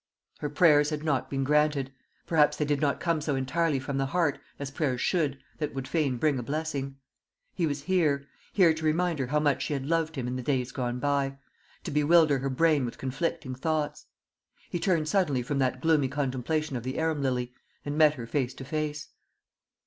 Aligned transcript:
Her 0.39 0.49
prayers 0.49 0.89
had 0.89 1.03
not 1.03 1.29
been 1.29 1.43
granted 1.43 1.93
perhaps 2.25 2.57
they 2.57 2.65
did 2.65 2.81
not 2.81 2.99
come 2.99 3.21
so 3.21 3.35
entirely 3.35 3.77
from 3.79 3.99
the 3.99 4.07
heart, 4.07 4.39
as 4.57 4.71
prayers 4.71 4.99
should, 4.99 5.37
that 5.59 5.75
would 5.75 5.87
fain 5.87 6.17
bring 6.17 6.39
a 6.39 6.41
blessing. 6.41 6.95
He 7.53 7.67
was 7.67 7.83
here; 7.83 8.25
here 8.51 8.73
to 8.73 8.83
remind 8.85 9.19
her 9.19 9.27
how 9.27 9.39
much 9.39 9.61
she 9.61 9.73
had 9.73 9.85
loved 9.85 10.15
him 10.15 10.27
in 10.27 10.37
the 10.37 10.41
days 10.41 10.71
gone 10.71 10.97
by 10.99 11.37
to 11.83 11.91
bewilder 11.91 12.39
her 12.39 12.49
brain 12.49 12.83
with 12.83 12.97
conflicting 12.97 13.53
thoughts. 13.53 14.07
He 14.71 14.79
turned 14.79 15.07
suddenly 15.07 15.43
from 15.43 15.59
that 15.59 15.81
gloomy 15.81 16.07
contemplation 16.07 16.75
of 16.75 16.81
the 16.81 16.97
arum 16.97 17.21
lily, 17.21 17.53
and 17.85 17.95
met 17.95 18.15
her 18.15 18.25
face 18.25 18.55
to 18.55 18.65
face. 18.65 19.09